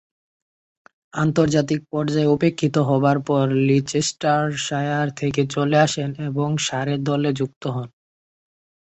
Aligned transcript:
আন্তর্জাতিক 1.13 1.81
পর্যায়ে 1.91 2.33
উপেক্ষিত 2.35 2.75
হবার 2.89 3.17
পর 3.27 3.45
লিচেস্টারশায়ার 3.67 5.07
থেকে 5.17 5.41
চলে 5.55 5.77
আসেন 5.79 6.09
ও 6.37 6.55
সারে 6.59 6.95
দলে 7.07 7.31
যুক্ত 7.39 7.63
হন। 7.67 7.89